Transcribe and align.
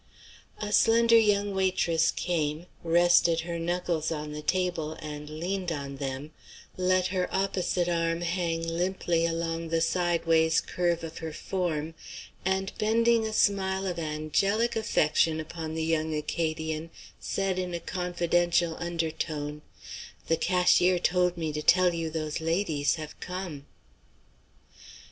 A 0.59 0.71
slender 0.71 1.15
young 1.15 1.53
waitress 1.53 2.09
came, 2.09 2.65
rested 2.83 3.41
her 3.41 3.59
knuckles 3.59 4.11
on 4.11 4.31
the 4.31 4.41
table, 4.41 4.93
and 4.93 5.29
leaned 5.29 5.71
on 5.71 5.97
them, 5.97 6.31
let 6.75 7.05
her 7.13 7.29
opposite 7.31 7.87
arm 7.87 8.21
hang 8.21 8.67
limply 8.67 9.27
along 9.27 9.67
the 9.69 9.79
sidewise 9.79 10.59
curve 10.59 11.03
of 11.03 11.19
her 11.19 11.31
form, 11.31 11.93
and 12.43 12.71
bending 12.79 13.27
a 13.27 13.31
smile 13.31 13.85
of 13.85 13.99
angelic 13.99 14.75
affection 14.75 15.39
upon 15.39 15.75
the 15.75 15.83
young 15.85 16.15
Acadian, 16.15 16.89
said 17.19 17.59
in 17.59 17.75
a 17.75 17.79
confidential 17.79 18.77
undertone: 18.79 19.61
"The 20.29 20.37
cashier 20.37 20.97
told 20.97 21.37
me 21.37 21.53
to 21.53 21.61
tell 21.61 21.93
you 21.93 22.09
those 22.09 22.41
ladies 22.41 22.95
have 22.95 23.19
come." 23.19 23.67